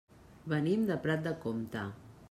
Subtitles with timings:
[0.53, 1.87] Venim de Prat de Comte.